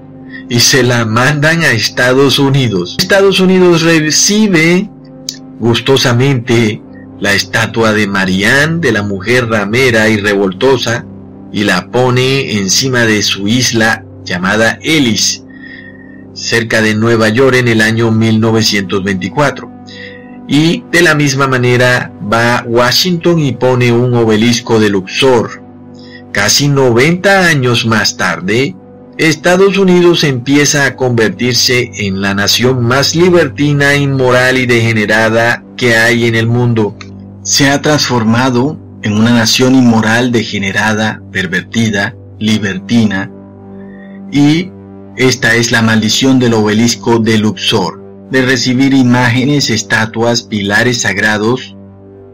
y 0.48 0.60
se 0.60 0.82
la 0.82 1.04
mandan 1.04 1.62
a 1.62 1.72
Estados 1.72 2.38
Unidos. 2.38 2.96
Estados 2.98 3.40
Unidos 3.40 3.82
recibe 3.82 4.88
gustosamente 5.58 6.80
la 7.20 7.34
estatua 7.34 7.92
de 7.92 8.06
Marianne, 8.06 8.78
de 8.78 8.92
la 8.92 9.02
mujer 9.02 9.48
ramera 9.48 10.08
y 10.08 10.18
revoltosa, 10.18 11.04
y 11.52 11.64
la 11.64 11.90
pone 11.90 12.58
encima 12.58 13.06
de 13.06 13.22
su 13.22 13.48
isla 13.48 14.04
llamada 14.24 14.78
Ellis, 14.82 15.44
cerca 16.34 16.82
de 16.82 16.94
Nueva 16.94 17.28
York 17.28 17.56
en 17.56 17.68
el 17.68 17.80
año 17.80 18.10
1924. 18.10 19.70
Y 20.46 20.84
de 20.90 21.02
la 21.02 21.14
misma 21.14 21.46
manera 21.46 22.12
va 22.32 22.64
Washington 22.66 23.38
y 23.38 23.52
pone 23.52 23.92
un 23.92 24.14
obelisco 24.14 24.78
de 24.80 24.88
Luxor. 24.88 25.62
Casi 26.32 26.68
90 26.68 27.46
años 27.46 27.86
más 27.86 28.16
tarde, 28.16 28.74
Estados 29.18 29.78
Unidos 29.78 30.22
empieza 30.24 30.86
a 30.86 30.94
convertirse 30.94 31.90
en 31.98 32.20
la 32.20 32.34
nación 32.34 32.84
más 32.84 33.16
libertina, 33.16 33.96
inmoral 33.96 34.58
y 34.58 34.66
degenerada 34.66 35.64
que 35.76 35.96
hay 35.96 36.26
en 36.26 36.34
el 36.34 36.46
mundo. 36.46 36.96
Se 37.42 37.68
ha 37.68 37.82
transformado 37.82 38.78
en 39.02 39.12
una 39.12 39.30
nación 39.30 39.74
inmoral, 39.74 40.32
degenerada, 40.32 41.22
pervertida, 41.32 42.14
libertina, 42.38 43.30
y 44.30 44.70
esta 45.16 45.54
es 45.54 45.72
la 45.72 45.82
maldición 45.82 46.38
del 46.38 46.54
obelisco 46.54 47.18
de 47.18 47.38
Luxor 47.38 47.98
de 48.30 48.42
recibir 48.42 48.92
imágenes, 48.94 49.70
estatuas, 49.70 50.42
pilares 50.42 51.02
sagrados 51.02 51.74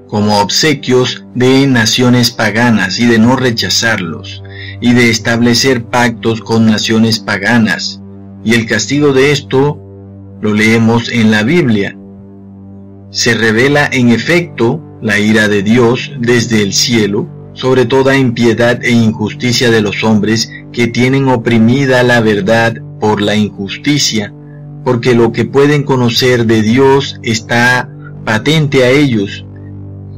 como 0.09 0.41
obsequios 0.41 1.25
de 1.35 1.67
naciones 1.67 2.31
paganas 2.31 2.99
y 3.01 3.07
de 3.07 3.19
no 3.19 3.37
rechazarlos, 3.37 4.43
y 4.81 4.93
de 4.93 5.11
establecer 5.11 5.85
pactos 5.85 6.41
con 6.41 6.67
naciones 6.67 7.19
paganas. 7.19 8.01
Y 8.45 8.55
el 8.55 8.67
castigo 8.67 9.13
de 9.13 9.33
esto 9.33 9.81
lo 10.41 10.53
leemos 10.53 11.11
en 11.11 11.31
la 11.31 11.43
Biblia. 11.43 11.97
Se 13.11 13.35
revela 13.35 13.89
en 13.91 14.11
efecto 14.11 14.81
la 15.05 15.21
ira 15.21 15.47
de 15.47 15.63
Dios 15.63 16.11
desde 16.19 16.63
el 16.63 16.73
cielo 16.73 17.29
sobre 17.53 17.87
toda 17.87 18.17
impiedad 18.17 18.83
e 18.83 18.91
injusticia 18.91 19.71
de 19.71 19.81
los 19.81 20.03
hombres 20.03 20.51
que 20.73 20.89
tienen 20.89 21.29
oprimida 21.29 22.03
la 22.03 22.21
verdad 22.21 22.75
por 22.99 23.23
la 23.23 23.37
injusticia 23.37 24.35
porque 24.85 25.15
lo 25.15 25.33
que 25.33 25.47
pueden 25.47 25.83
conocer 25.83 26.47
de 26.47 26.63
Dios 26.63 27.19
está 27.23 27.89
patente 28.25 28.85
a 28.85 28.91
ellos, 28.91 29.45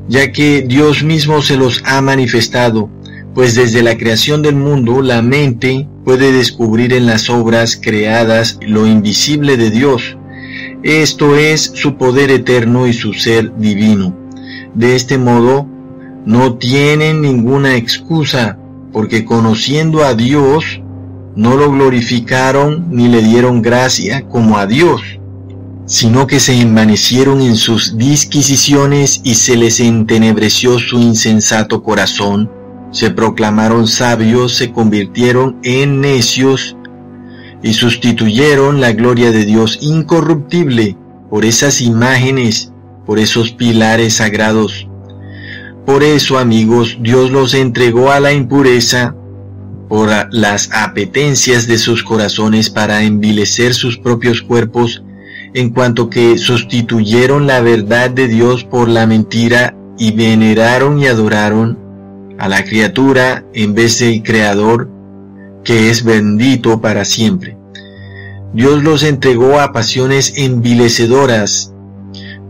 ya 0.09 0.33
que 0.33 0.63
Dios 0.63 1.05
mismo 1.05 1.41
se 1.41 1.57
los 1.57 1.83
ha 1.85 2.01
manifestado, 2.03 2.91
pues 3.33 3.55
desde 3.55 3.83
la 3.83 3.97
creación 3.97 4.43
del 4.43 4.57
mundo 4.57 5.03
la 5.03 5.23
mente 5.23 5.89
puede 6.05 6.33
descubrir 6.33 6.93
en 6.93 7.07
las 7.07 7.31
obras 7.31 7.77
creadas 7.81 8.59
lo 8.61 8.87
invisible 8.87 9.57
de 9.57 9.71
Dios. 9.71 10.17
Esto 10.83 11.37
es 11.37 11.73
su 11.75 11.97
poder 11.97 12.31
eterno 12.31 12.87
y 12.87 12.93
su 12.93 13.13
ser 13.13 13.57
divino. 13.57 14.26
De 14.77 14.95
este 14.95 15.17
modo, 15.17 15.67
no 16.27 16.57
tienen 16.57 17.23
ninguna 17.23 17.77
excusa, 17.77 18.59
porque 18.93 19.25
conociendo 19.25 20.05
a 20.05 20.13
Dios, 20.13 20.83
no 21.35 21.57
lo 21.57 21.71
glorificaron 21.71 22.89
ni 22.91 23.09
le 23.09 23.23
dieron 23.23 23.63
gracia 23.63 24.29
como 24.29 24.59
a 24.59 24.67
Dios, 24.67 25.01
sino 25.87 26.27
que 26.27 26.41
se 26.41 26.61
envanecieron 26.61 27.41
en 27.41 27.57
sus 27.57 27.97
disquisiciones 27.97 29.23
y 29.25 29.37
se 29.37 29.57
les 29.57 29.81
entenebreció 29.81 30.79
su 30.79 30.99
insensato 30.99 31.83
corazón. 31.83 32.51
Se 32.91 33.11
proclamaron 33.11 33.87
sabios, 33.87 34.57
se 34.57 34.73
convirtieron 34.73 35.57
en 35.63 36.03
necios 36.03 36.77
y 37.63 37.73
sustituyeron 37.73 38.83
la 38.83 38.93
gloria 38.93 39.33
de 39.33 39.47
Dios 39.47 39.79
incorruptible 39.81 40.99
por 41.31 41.47
esas 41.47 41.81
imágenes, 41.81 42.73
por 43.07 43.19
esos 43.19 43.53
pilares 43.53 44.15
sagrados. 44.15 44.89
Por 45.87 46.03
eso, 46.03 46.39
amigos, 46.39 46.99
Dios 47.01 47.31
los 47.31 47.55
entregó 47.55 48.11
a 48.11 48.21
la 48.21 48.33
impureza 48.33 49.15
por 49.89 50.11
las 50.33 50.71
apetencias 50.73 51.67
de 51.67 51.79
sus 51.79 52.03
corazones 52.03 52.71
para 52.71 53.05
envilecer 53.05 53.73
sus 53.73 53.97
propios 53.97 54.43
cuerpos, 54.43 55.05
en 55.55 55.71
cuanto 55.71 56.11
que 56.11 56.39
sustituyeron 56.39 57.47
la 57.47 57.61
verdad 57.61 58.11
de 58.11 58.27
Dios 58.27 58.65
por 58.65 58.89
la 58.89 59.07
mentira 59.07 59.77
y 59.97 60.13
veneraron 60.13 60.99
y 60.99 61.07
adoraron 61.07 61.79
a 62.39 62.49
la 62.49 62.65
criatura 62.65 63.45
en 63.55 63.75
vez 63.75 64.01
del 64.01 64.23
Creador, 64.23 64.91
que 65.65 65.89
es 65.91 66.05
bendito 66.05 66.81
para 66.81 67.05
siempre. 67.05 67.57
Dios 68.53 68.83
los 68.83 69.03
entregó 69.03 69.61
a 69.61 69.73
pasiones 69.73 70.35
envilecedoras, 70.37 71.73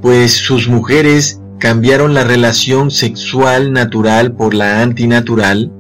pues 0.07 0.35
sus 0.35 0.69
mujeres 0.69 1.41
cambiaron 1.59 2.15
la 2.15 2.23
relación 2.23 2.93
sexual 2.93 3.73
natural 3.73 4.37
por 4.37 4.55
la 4.55 4.81
antinatural, 4.81 5.73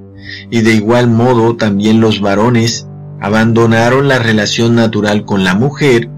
y 0.50 0.62
de 0.62 0.73
igual 0.73 1.06
modo 1.06 1.54
también 1.54 2.00
los 2.00 2.21
varones 2.21 2.88
abandonaron 3.21 4.09
la 4.09 4.18
relación 4.18 4.75
natural 4.75 5.25
con 5.25 5.45
la 5.45 5.54
mujer 5.54 6.11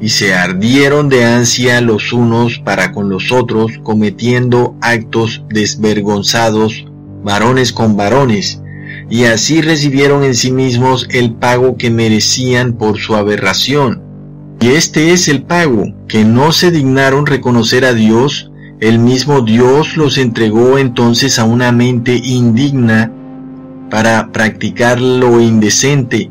y 0.00 0.10
se 0.10 0.32
ardieron 0.32 1.08
de 1.08 1.24
ansia 1.24 1.80
los 1.80 2.12
unos 2.12 2.60
para 2.60 2.92
con 2.92 3.08
los 3.08 3.32
otros, 3.32 3.72
cometiendo 3.82 4.76
actos 4.80 5.42
desvergonzados 5.48 6.86
varones 7.24 7.72
con 7.72 7.96
varones, 7.96 8.62
y 9.10 9.24
así 9.24 9.60
recibieron 9.60 10.22
en 10.22 10.36
sí 10.36 10.52
mismos 10.52 11.08
el 11.10 11.34
pago 11.34 11.76
que 11.76 11.90
merecían 11.90 12.74
por 12.74 12.98
su 12.98 13.16
aberración. 13.16 14.05
Y 14.60 14.68
este 14.68 15.12
es 15.12 15.28
el 15.28 15.42
pago, 15.42 15.84
que 16.08 16.24
no 16.24 16.52
se 16.52 16.70
dignaron 16.70 17.26
reconocer 17.26 17.84
a 17.84 17.92
Dios, 17.92 18.50
el 18.80 18.98
mismo 18.98 19.40
Dios 19.40 19.96
los 19.96 20.18
entregó 20.18 20.78
entonces 20.78 21.38
a 21.38 21.44
una 21.44 21.72
mente 21.72 22.14
indigna 22.16 23.10
para 23.90 24.32
practicar 24.32 25.00
lo 25.00 25.40
indecente. 25.40 26.30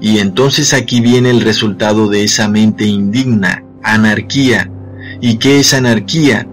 Y 0.00 0.18
entonces 0.18 0.74
aquí 0.74 1.00
viene 1.00 1.30
el 1.30 1.40
resultado 1.40 2.08
de 2.08 2.24
esa 2.24 2.48
mente 2.48 2.86
indigna, 2.86 3.64
anarquía. 3.82 4.70
¿Y 5.20 5.36
qué 5.38 5.60
es 5.60 5.72
anarquía? 5.72 6.46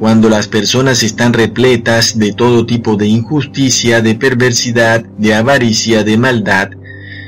cuando 0.00 0.30
las 0.30 0.48
personas 0.48 1.02
están 1.02 1.34
repletas 1.34 2.18
de 2.18 2.32
todo 2.32 2.64
tipo 2.64 2.96
de 2.96 3.06
injusticia, 3.06 4.00
de 4.00 4.14
perversidad, 4.14 5.04
de 5.18 5.34
avaricia, 5.34 6.02
de 6.02 6.16
maldad, 6.16 6.70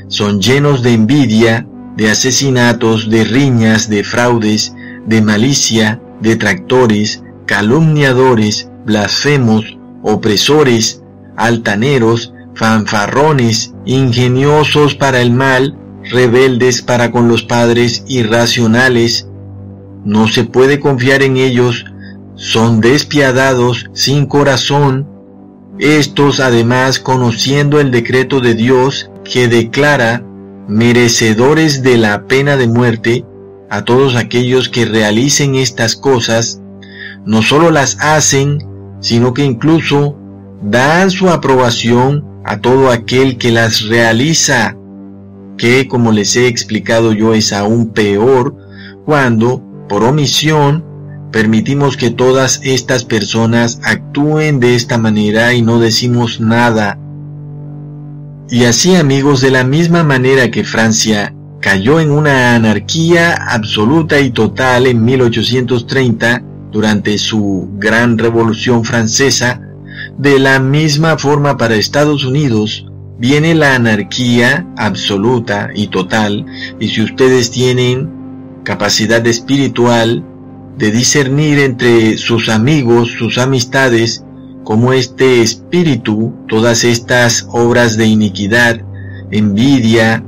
son 0.09 0.41
llenos 0.41 0.83
de 0.83 0.95
envidia, 0.95 1.67
de 1.97 2.11
asesinatos, 2.11 3.11
de 3.11 3.25
riñas, 3.25 3.89
de 3.89 4.05
fraudes, 4.05 4.75
de 5.07 5.23
malicia, 5.23 6.01
detractores, 6.21 7.23
calumniadores, 7.47 8.71
blasfemos, 8.85 9.79
opresores, 10.03 11.03
altaneros, 11.37 12.33
fanfarrones, 12.55 13.75
ingeniosos 13.85 14.95
para 14.95 15.21
el 15.21 15.33
mal, 15.33 15.77
rebeldes 16.05 16.83
para 16.83 17.11
con 17.11 17.29
los 17.29 17.43
padres, 17.43 18.05
irracionales. 18.09 19.29
No 20.05 20.29
se 20.29 20.45
puede 20.45 20.81
confiar 20.81 21.23
en 21.23 21.37
ellos 21.37 21.85
son 22.35 22.81
despiadados, 22.81 23.87
sin 23.93 24.27
corazón, 24.27 25.07
estos 25.79 26.41
además 26.41 26.99
conociendo 26.99 27.79
el 27.79 27.93
decreto 27.93 28.41
de 28.41 28.55
Dios 28.55 29.11
que 29.23 29.47
declara 29.47 30.25
merecedores 30.73 31.83
de 31.83 31.99
la 31.99 32.27
pena 32.27 32.57
de 32.57 32.67
muerte 32.67 33.25
a 33.69 33.85
todos 33.85 34.17
aquellos 34.17 34.69
que 34.69 34.87
realicen 34.87 35.55
estas 35.55 35.97
cosas, 35.97 36.61
no 37.27 37.43
solo 37.43 37.71
las 37.71 37.99
hacen, 38.01 38.59
sino 39.01 39.35
que 39.35 39.45
incluso 39.45 40.17
dan 40.63 41.11
su 41.11 41.29
aprobación 41.29 42.25
a 42.45 42.61
todo 42.61 42.91
aquel 42.91 43.37
que 43.37 43.53
las 43.53 43.83
realiza, 43.83 44.77
que 45.59 45.89
como 45.89 46.11
les 46.11 46.37
he 46.37 46.47
explicado 46.47 47.13
yo 47.13 47.35
es 47.35 47.53
aún 47.53 47.91
peor 47.91 48.57
cuando, 49.05 49.63
por 49.89 50.05
omisión, 50.05 50.85
permitimos 51.31 51.97
que 51.97 52.11
todas 52.11 52.61
estas 52.63 53.05
personas 53.05 53.81
actúen 53.85 54.59
de 54.59 54.75
esta 54.75 54.97
manera 54.97 55.53
y 55.53 55.63
no 55.63 55.79
decimos 55.79 56.41
nada. 56.41 56.99
Y 58.53 58.67
así 58.67 58.97
amigos, 58.97 59.41
de 59.41 59.51
la 59.51 59.65
misma 59.65 60.03
manera 60.03 60.51
que 60.51 60.63
Francia 60.63 61.35
cayó 61.59 62.01
en 62.01 62.11
una 62.11 62.55
anarquía 62.55 63.33
absoluta 63.49 64.21
y 64.21 64.31
total 64.31 64.87
en 64.87 65.03
1830 65.03 66.43
durante 66.71 67.17
su 67.17 67.71
gran 67.79 68.19
revolución 68.19 68.85
francesa, 68.85 69.63
de 70.19 70.39
la 70.39 70.59
misma 70.59 71.17
forma 71.17 71.57
para 71.57 71.77
Estados 71.77 72.27
Unidos 72.27 72.87
viene 73.19 73.55
la 73.55 73.75
anarquía 73.75 74.67
absoluta 74.77 75.71
y 75.75 75.87
total 75.87 76.45
y 76.79 76.89
si 76.89 77.01
ustedes 77.01 77.53
tienen 77.53 78.11
capacidad 78.65 79.27
espiritual 79.27 80.27
de 80.77 80.91
discernir 80.91 81.59
entre 81.59 82.19
sus 82.19 82.51
amigos, 82.51 83.13
sus 83.19 83.39
amistades, 83.39 84.27
como 84.65 84.93
este 84.93 85.43
espíritu, 85.43 86.35
todas 86.49 86.85
estas 86.85 87.47
obras 87.51 87.97
de 87.97 88.07
iniquidad, 88.07 88.81
envidia, 89.31 90.25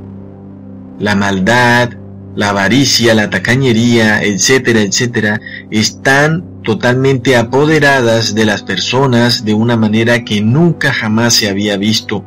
la 0.99 1.15
maldad, 1.15 1.91
la 2.35 2.49
avaricia, 2.49 3.13
la 3.13 3.29
tacañería, 3.29 4.21
etcétera, 4.23 4.81
etcétera, 4.81 5.39
están 5.71 6.61
totalmente 6.63 7.37
apoderadas 7.37 8.35
de 8.35 8.45
las 8.45 8.63
personas 8.63 9.45
de 9.45 9.53
una 9.53 9.77
manera 9.77 10.25
que 10.25 10.41
nunca 10.41 10.91
jamás 10.91 11.35
se 11.35 11.49
había 11.49 11.77
visto. 11.77 12.25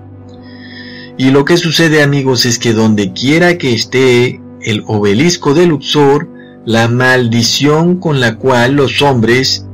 Y 1.18 1.30
lo 1.30 1.44
que 1.44 1.56
sucede 1.56 2.02
amigos 2.02 2.46
es 2.46 2.58
que 2.58 2.72
donde 2.72 3.12
quiera 3.12 3.58
que 3.58 3.74
esté 3.74 4.40
el 4.62 4.84
obelisco 4.86 5.52
de 5.52 5.66
Luxor, 5.66 6.28
la 6.64 6.88
maldición 6.88 7.98
con 7.98 8.20
la 8.20 8.36
cual 8.36 8.74
los 8.74 9.02
hombres 9.02 9.66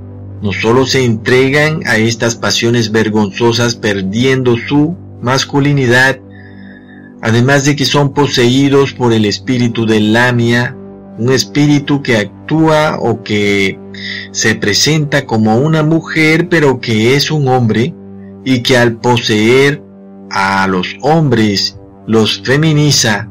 no 0.45 0.53
solo 0.53 0.85
se 0.85 1.03
entregan 1.03 1.81
a 1.87 1.97
estas 1.97 2.35
pasiones 2.35 2.93
vergonzosas 2.93 3.77
perdiendo 3.77 4.59
su 4.59 4.95
masculinidad, 5.23 6.21
además 7.23 7.65
de 7.65 7.75
que 7.77 7.87
son 7.87 8.13
poseídos 8.13 8.93
por 8.93 9.15
el 9.15 9.25
espíritu 9.25 9.87
de 9.87 10.01
Lamia, 10.01 10.77
un 11.19 11.33
espíritu 11.33 12.03
que 12.03 12.19
actúa 12.19 12.99
o 13.01 13.23
que 13.23 13.79
se 14.33 14.55
presenta 14.55 15.25
como 15.25 15.57
una 15.57 15.83
mujer 15.83 16.51
pero 16.51 16.79
que 16.79 17.17
es 17.17 17.31
un 17.31 17.49
hombre 17.49 17.95
y 18.45 18.63
que 18.63 18.77
al 18.77 18.99
poseer 18.99 19.83
a 20.31 20.67
los 20.67 20.95
hombres 21.01 21.79
los 22.07 22.43
feminiza 22.43 23.31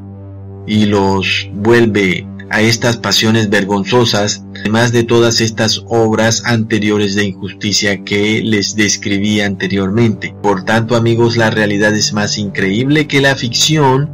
y 0.65 0.88
los 0.88 1.47
vuelve 1.54 2.26
a 2.53 2.61
estas 2.61 2.97
pasiones 2.97 3.49
vergonzosas, 3.49 4.45
además 4.59 4.91
de 4.91 5.03
todas 5.03 5.41
estas 5.41 5.83
obras 5.87 6.43
anteriores 6.45 7.15
de 7.15 7.25
injusticia 7.25 8.03
que 8.03 8.43
les 8.43 8.75
describí 8.75 9.41
anteriormente. 9.41 10.35
Por 10.43 10.63
tanto, 10.63 10.95
amigos, 10.95 11.35
la 11.35 11.49
realidad 11.49 11.95
es 11.95 12.13
más 12.13 12.37
increíble 12.37 13.07
que 13.07 13.21
la 13.21 13.33
ficción 13.33 14.07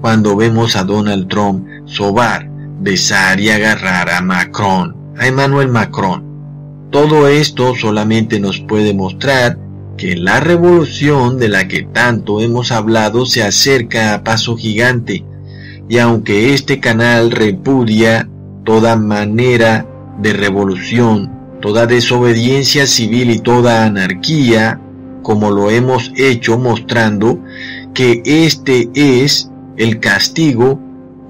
cuando 0.00 0.34
vemos 0.36 0.74
a 0.74 0.84
Donald 0.84 1.28
Trump 1.28 1.66
sobar, 1.84 2.48
besar 2.80 3.38
y 3.40 3.50
agarrar 3.50 4.08
a 4.08 4.22
Macron, 4.22 4.96
a 5.18 5.26
Emmanuel 5.26 5.68
Macron. 5.68 6.88
Todo 6.90 7.28
esto 7.28 7.74
solamente 7.74 8.40
nos 8.40 8.58
puede 8.60 8.94
mostrar 8.94 9.58
que 9.98 10.16
la 10.16 10.40
revolución 10.40 11.38
de 11.38 11.50
la 11.50 11.68
que 11.68 11.82
tanto 11.82 12.40
hemos 12.40 12.72
hablado 12.72 13.26
se 13.26 13.42
acerca 13.42 14.14
a 14.14 14.24
paso 14.24 14.56
gigante 14.56 15.26
y 15.88 15.98
aunque 15.98 16.54
este 16.54 16.80
canal 16.80 17.30
repudia 17.30 18.28
toda 18.64 18.96
manera 18.96 19.86
de 20.18 20.32
revolución, 20.32 21.30
toda 21.60 21.86
desobediencia 21.86 22.86
civil 22.86 23.30
y 23.30 23.38
toda 23.38 23.84
anarquía, 23.84 24.80
como 25.22 25.50
lo 25.50 25.70
hemos 25.70 26.12
hecho 26.16 26.58
mostrando 26.58 27.38
que 27.94 28.22
este 28.24 28.90
es 28.94 29.50
el 29.76 30.00
castigo 30.00 30.80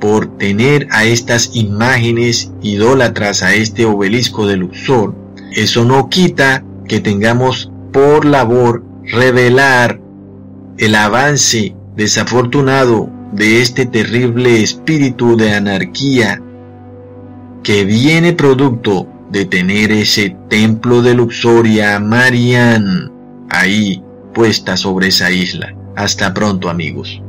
por 0.00 0.36
tener 0.36 0.88
a 0.90 1.04
estas 1.04 1.54
imágenes 1.54 2.50
idólatras, 2.62 3.42
a 3.42 3.54
este 3.54 3.84
obelisco 3.84 4.46
de 4.46 4.56
Luxor. 4.56 5.14
Eso 5.52 5.84
no 5.84 6.08
quita 6.08 6.64
que 6.88 7.00
tengamos 7.00 7.70
por 7.92 8.24
labor 8.24 8.82
revelar 9.04 10.00
el 10.78 10.94
avance 10.94 11.76
desafortunado 11.94 13.10
de 13.32 13.62
este 13.62 13.86
terrible 13.86 14.62
espíritu 14.62 15.36
de 15.36 15.54
anarquía 15.54 16.40
que 17.62 17.84
viene 17.84 18.32
producto 18.32 19.08
de 19.30 19.46
tener 19.46 19.90
ese 19.92 20.36
templo 20.48 21.00
de 21.00 21.14
Luxoria 21.14 21.98
Marian 21.98 23.10
ahí 23.48 24.02
puesta 24.34 24.76
sobre 24.76 25.08
esa 25.08 25.30
isla. 25.30 25.74
Hasta 25.96 26.34
pronto 26.34 26.68
amigos. 26.68 27.22